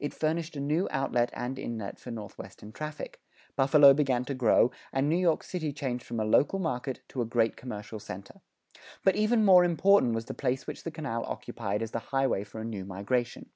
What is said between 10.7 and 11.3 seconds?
the canal